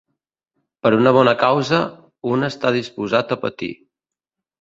[0.85, 1.81] Per una bona causa,
[2.31, 3.69] un està disposat a patir.